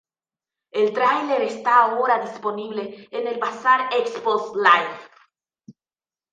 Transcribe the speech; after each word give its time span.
El 0.71 0.93
tráiler 0.93 1.43
está 1.43 1.83
ahora 1.83 2.17
disponible 2.25 3.07
en 3.11 3.27
el 3.27 3.37
Bazar 3.37 3.87
Xbox 4.03 4.51
Live. 4.55 5.75